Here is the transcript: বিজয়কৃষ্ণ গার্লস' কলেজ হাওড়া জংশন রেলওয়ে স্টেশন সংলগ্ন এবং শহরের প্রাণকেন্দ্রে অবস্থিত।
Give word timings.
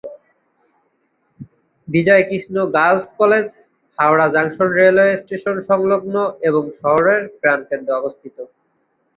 বিজয়কৃষ্ণ 1.87 2.55
গার্লস' 2.75 3.15
কলেজ 3.19 3.47
হাওড়া 3.97 4.27
জংশন 4.35 4.69
রেলওয়ে 4.73 5.13
স্টেশন 5.21 5.55
সংলগ্ন 5.69 6.15
এবং 6.49 6.63
শহরের 6.79 7.21
প্রাণকেন্দ্রে 7.41 7.97
অবস্থিত। 7.99 8.37